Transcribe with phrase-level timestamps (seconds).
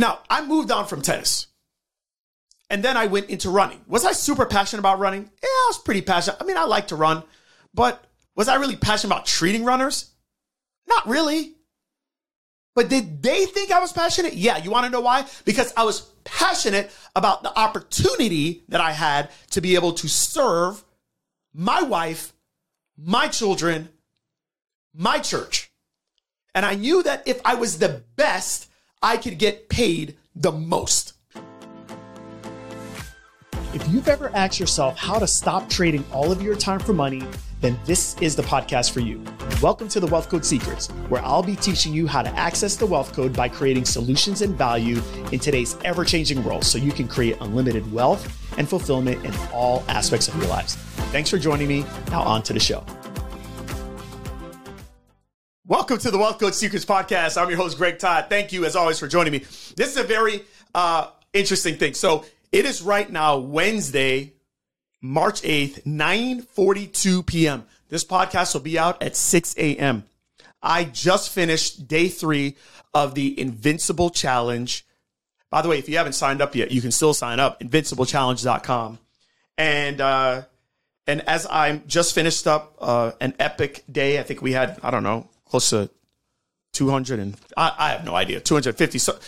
[0.00, 1.46] Now, I moved on from tennis.
[2.70, 3.82] And then I went into running.
[3.86, 5.24] Was I super passionate about running?
[5.24, 6.38] Yeah, I was pretty passionate.
[6.40, 7.22] I mean, I like to run,
[7.74, 8.02] but
[8.34, 10.10] was I really passionate about treating runners?
[10.88, 11.52] Not really.
[12.74, 14.32] But did they think I was passionate?
[14.32, 14.56] Yeah.
[14.56, 15.26] You want to know why?
[15.44, 20.82] Because I was passionate about the opportunity that I had to be able to serve
[21.52, 22.32] my wife,
[22.96, 23.90] my children,
[24.94, 25.70] my church.
[26.54, 28.69] And I knew that if I was the best,
[29.02, 31.14] I could get paid the most.
[33.72, 37.22] If you've ever asked yourself how to stop trading all of your time for money,
[37.62, 39.24] then this is the podcast for you.
[39.62, 42.84] Welcome to the Wealth Code Secrets, where I'll be teaching you how to access the
[42.84, 45.00] wealth code by creating solutions and value
[45.32, 49.82] in today's ever changing world so you can create unlimited wealth and fulfillment in all
[49.88, 50.74] aspects of your lives.
[51.10, 51.86] Thanks for joining me.
[52.10, 52.84] Now, on to the show.
[55.70, 57.40] Welcome to the Wealth Code Secrets podcast.
[57.40, 58.26] I'm your host, Greg Todd.
[58.28, 59.38] Thank you, as always, for joining me.
[59.76, 60.42] This is a very
[60.74, 61.94] uh, interesting thing.
[61.94, 64.32] So, it is right now Wednesday,
[65.00, 67.66] March 8th, 9:42 p.m.
[67.88, 70.02] This podcast will be out at 6 a.m.
[70.60, 72.56] I just finished day 3
[72.92, 74.84] of the Invincible Challenge.
[75.50, 78.98] By the way, if you haven't signed up yet, you can still sign up invinciblechallenge.com.
[79.56, 80.42] And uh
[81.06, 84.90] and as I'm just finished up uh, an epic day, I think we had I
[84.90, 85.90] don't know close to
[86.72, 89.18] 200 and I, I have no idea 250 so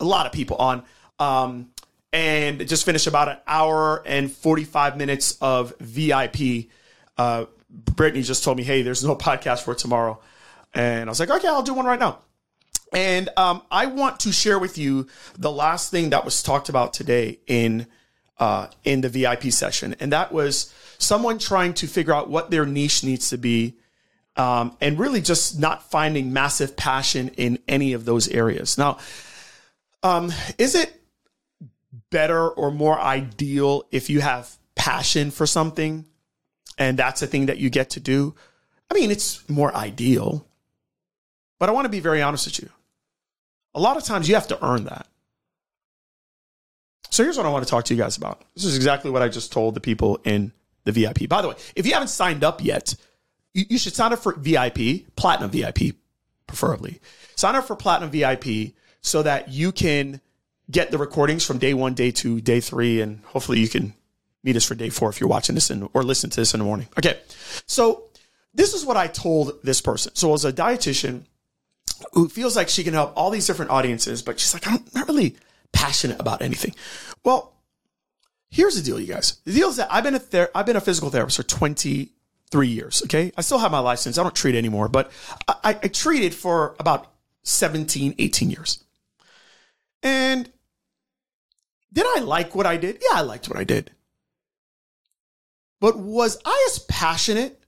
[0.00, 0.82] a lot of people on
[1.18, 1.70] um,
[2.12, 6.68] and just finished about an hour and 45 minutes of VIP.
[7.16, 10.20] Uh, Brittany just told me, hey, there's no podcast for tomorrow.
[10.74, 12.20] And I was like, okay, I'll do one right now.
[12.92, 15.06] And um, I want to share with you
[15.38, 17.86] the last thing that was talked about today in
[18.38, 22.64] uh, in the VIP session, and that was someone trying to figure out what their
[22.64, 23.74] niche needs to be,
[24.38, 28.78] um, and really just not finding massive passion in any of those areas.
[28.78, 28.98] Now,
[30.02, 30.94] um, is it
[32.10, 36.06] better or more ideal if you have passion for something
[36.78, 38.34] and that's a thing that you get to do.
[38.90, 40.46] I mean, it's more ideal.
[41.58, 42.70] But I want to be very honest with you.
[43.74, 45.06] A lot of times you have to earn that.
[47.10, 48.44] So here's what I want to talk to you guys about.
[48.54, 50.52] This is exactly what I just told the people in
[50.84, 51.28] the VIP.
[51.28, 52.94] By the way, if you haven't signed up yet,
[53.58, 55.96] you, you should sign up for VIP, Platinum VIP,
[56.46, 57.00] preferably.
[57.36, 60.20] Sign up for Platinum VIP so that you can
[60.70, 63.94] get the recordings from day one, day two, day three, and hopefully you can
[64.44, 66.58] meet us for day four if you're watching this in, or listen to this in
[66.58, 66.88] the morning.
[66.98, 67.18] Okay.
[67.66, 68.04] So
[68.54, 70.14] this is what I told this person.
[70.14, 71.24] So as a dietitian
[72.12, 75.08] who feels like she can help all these different audiences, but she's like, I'm not
[75.08, 75.36] really
[75.72, 76.74] passionate about anything.
[77.24, 77.54] Well,
[78.50, 79.38] here's the deal, you guys.
[79.44, 81.42] The deal is that I've been a ther- I've been a physical therapist for
[82.50, 83.02] 23 years.
[83.04, 83.32] Okay.
[83.36, 84.18] I still have my license.
[84.18, 85.10] I don't treat anymore, but
[85.48, 87.12] I, I treated for about
[87.44, 88.84] 17, 18 years.
[90.02, 90.50] And
[91.92, 93.02] did I like what I did?
[93.02, 93.90] Yeah, I liked what I did.
[95.80, 97.62] But was I as passionate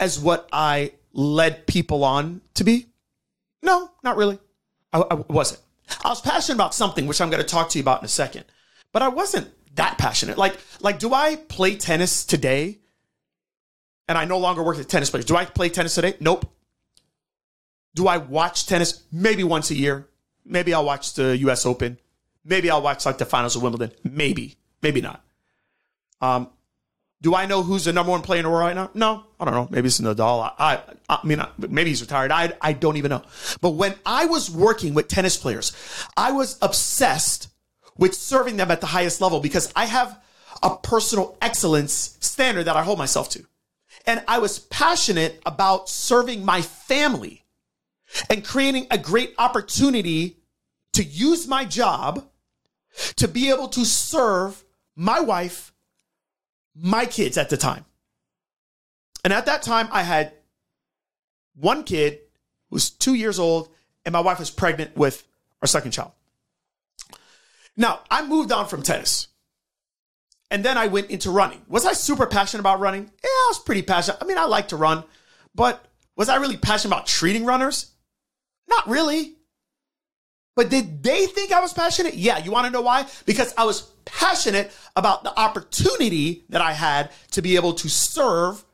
[0.00, 2.86] as what I led people on to be?
[3.62, 4.38] No, not really.
[4.92, 5.60] I, I wasn't.
[6.04, 8.08] I was passionate about something, which I'm going to talk to you about in a
[8.08, 8.44] second.
[8.92, 10.36] But I wasn't that passionate.
[10.36, 12.78] Like, like, do I play tennis today?
[14.08, 15.24] And I no longer work at tennis players.
[15.24, 16.14] Do I play tennis today?
[16.20, 16.50] Nope.
[17.94, 19.02] Do I watch tennis?
[19.10, 20.08] Maybe once a year.
[20.44, 21.98] Maybe I'll watch the US Open.
[22.44, 23.90] Maybe I'll watch like the finals of Wimbledon.
[24.04, 25.24] Maybe, maybe not.
[26.20, 26.50] Um,
[27.22, 28.90] do I know who's the number one player in the world right now?
[28.94, 29.68] No, I don't know.
[29.70, 30.52] Maybe it's Nadal.
[30.58, 30.76] I,
[31.08, 32.30] I, I mean, maybe he's retired.
[32.30, 33.22] I, I don't even know.
[33.60, 35.72] But when I was working with tennis players,
[36.16, 37.48] I was obsessed
[37.96, 40.20] with serving them at the highest level because I have
[40.62, 43.44] a personal excellence standard that I hold myself to.
[44.06, 47.44] And I was passionate about serving my family
[48.30, 50.36] and creating a great opportunity
[50.92, 52.24] to use my job
[53.16, 55.72] to be able to serve my wife,
[56.74, 57.84] my kids at the time.
[59.24, 60.32] And at that time, I had
[61.56, 62.20] one kid
[62.70, 63.68] who was two years old,
[64.04, 65.26] and my wife was pregnant with
[65.60, 66.12] our second child.
[67.76, 69.28] Now, I moved on from tennis.
[70.50, 71.62] And then I went into running.
[71.68, 73.02] Was I super passionate about running?
[73.02, 74.18] Yeah, I was pretty passionate.
[74.20, 75.04] I mean, I like to run,
[75.54, 75.84] but
[76.16, 77.92] was I really passionate about treating runners?
[78.68, 79.34] Not really.
[80.54, 82.14] But did they think I was passionate?
[82.14, 82.38] Yeah.
[82.38, 83.06] You want to know why?
[83.26, 88.64] Because I was passionate about the opportunity that I had to be able to serve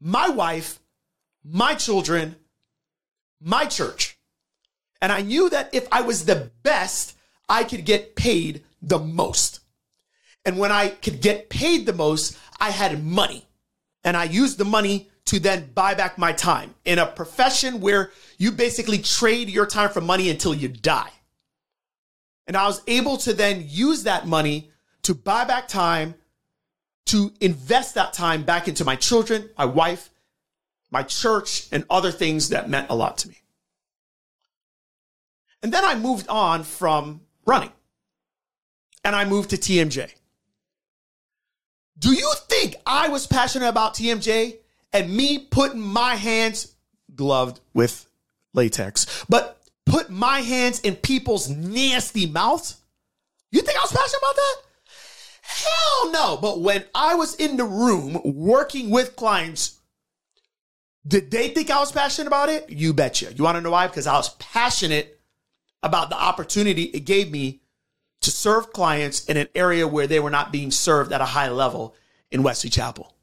[0.00, 0.80] my wife,
[1.44, 2.36] my children,
[3.40, 4.18] my church.
[5.00, 7.16] And I knew that if I was the best,
[7.48, 9.60] I could get paid the most.
[10.44, 13.46] And when I could get paid the most, I had money.
[14.04, 18.10] And I used the money to then buy back my time in a profession where
[18.38, 21.10] you basically trade your time for money until you die.
[22.46, 24.70] And I was able to then use that money
[25.02, 26.16] to buy back time,
[27.06, 30.10] to invest that time back into my children, my wife,
[30.90, 33.38] my church, and other things that meant a lot to me.
[35.62, 37.72] And then I moved on from running
[39.04, 40.10] and I moved to TMJ.
[41.98, 44.56] Do you think I was passionate about TMJ
[44.92, 46.74] and me putting my hands
[47.14, 48.06] gloved with
[48.54, 52.76] latex, but put my hands in people's nasty mouths?
[53.50, 54.56] You think I was passionate about that?
[55.42, 56.38] Hell no.
[56.40, 59.78] But when I was in the room working with clients,
[61.06, 62.70] did they think I was passionate about it?
[62.70, 63.32] You betcha.
[63.32, 63.86] You want to know why?
[63.86, 65.20] Because I was passionate
[65.82, 67.61] about the opportunity it gave me
[68.22, 71.48] to serve clients in an area where they were not being served at a high
[71.48, 71.94] level
[72.30, 73.14] in Wesley Chapel.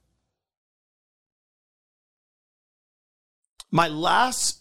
[3.72, 4.60] My last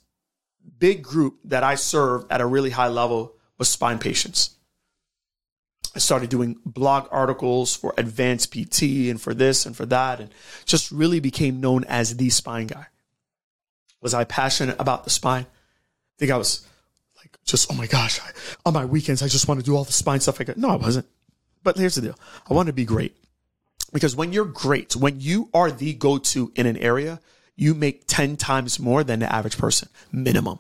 [0.79, 4.57] big group that I served at a really high level was spine patients.
[5.95, 10.31] I started doing blog articles for advanced PT and for this and for that, and
[10.65, 12.87] just really became known as the spine guy.
[14.01, 15.45] Was I passionate about the spine?
[15.45, 16.67] I think I was
[17.19, 18.31] like, just, oh my gosh, I,
[18.67, 20.57] on my weekends, I just want to do all the spine stuff I got.
[20.57, 21.07] No, I wasn't.
[21.63, 22.19] But here's the deal
[22.49, 23.17] I want to be great.
[23.93, 27.21] Because when you're great, when you are the go to in an area,
[27.57, 30.59] you make 10 times more than the average person, minimum.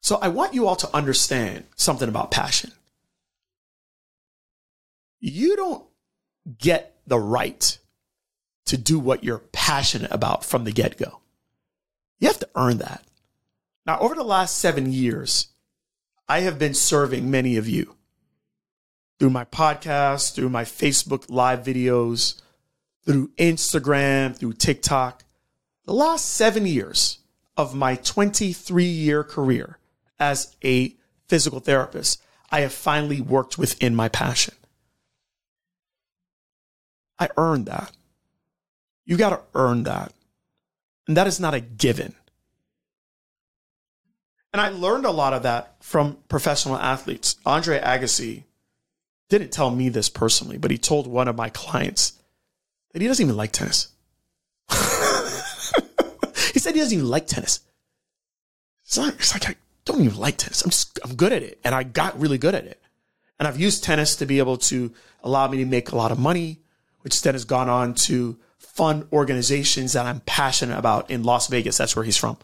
[0.00, 2.72] So I want you all to understand something about passion.
[5.20, 5.84] You don't
[6.58, 7.78] get the right
[8.66, 11.20] to do what you're passionate about from the get go.
[12.20, 13.02] You have to earn that.
[13.88, 15.48] Now, over the last seven years,
[16.28, 17.96] I have been serving many of you
[19.18, 22.38] through my podcast, through my Facebook live videos,
[23.06, 25.24] through Instagram, through TikTok.
[25.86, 27.20] The last seven years
[27.56, 29.78] of my 23 year career
[30.20, 30.94] as a
[31.26, 34.54] physical therapist, I have finally worked within my passion.
[37.18, 37.92] I earned that.
[39.06, 40.12] You got to earn that.
[41.06, 42.14] And that is not a given.
[44.52, 47.36] And I learned a lot of that from professional athletes.
[47.44, 48.44] Andre Agassi
[49.28, 52.14] didn't tell me this personally, but he told one of my clients
[52.92, 53.88] that he doesn't even like tennis.
[54.70, 57.60] he said he doesn't even like tennis.
[58.84, 60.62] It's, not, it's like, I don't even like tennis.
[60.62, 61.60] I'm just, I'm good at it.
[61.62, 62.80] And I got really good at it.
[63.38, 64.92] And I've used tennis to be able to
[65.22, 66.60] allow me to make a lot of money,
[67.02, 71.76] which then has gone on to fund organizations that I'm passionate about in Las Vegas.
[71.76, 72.38] That's where he's from.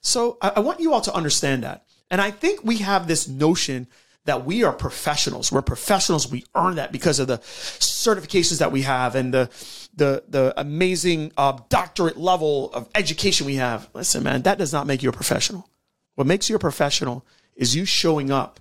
[0.00, 1.84] So I, I want you all to understand that.
[2.10, 3.86] And I think we have this notion
[4.24, 5.52] that we are professionals.
[5.52, 6.30] We're professionals.
[6.30, 9.50] We earn that because of the certifications that we have and the
[9.96, 13.88] the the amazing uh, doctorate level of education we have.
[13.94, 15.68] Listen, man, that does not make you a professional.
[16.14, 17.24] What makes you a professional
[17.54, 18.60] is you showing up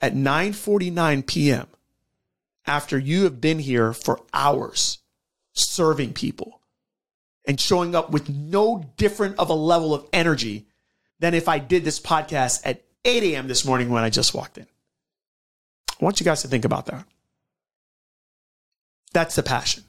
[0.00, 1.66] at 9:49 p.m.
[2.66, 4.98] after you have been here for hours
[5.52, 6.60] serving people
[7.44, 10.66] and showing up with no different of a level of energy
[11.18, 13.48] than if I did this podcast at 8 a.m.
[13.48, 14.66] this morning when I just walked in.
[16.00, 17.06] I want you guys to think about that.
[19.12, 19.84] That's the passion.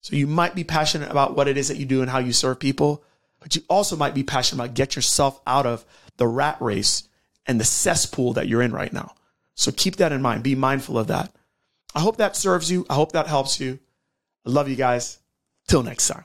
[0.00, 2.32] So you might be passionate about what it is that you do and how you
[2.32, 3.04] serve people,
[3.40, 5.84] but you also might be passionate about get yourself out of
[6.16, 7.08] the rat race
[7.46, 9.14] and the cesspool that you're in right now.
[9.54, 10.42] So keep that in mind.
[10.42, 11.32] Be mindful of that.
[11.94, 12.84] I hope that serves you.
[12.90, 13.78] I hope that helps you.
[14.46, 15.18] I love you guys.
[15.68, 16.24] Till next time.